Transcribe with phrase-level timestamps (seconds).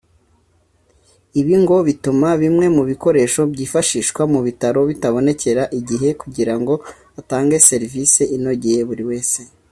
[1.39, 6.73] Ibi ngo bituma bimwe mu bikoresho byifashishwa mu bitaro bitanabonekera igihe kugira ngo
[7.13, 9.41] batange serivisi inogeye buri wese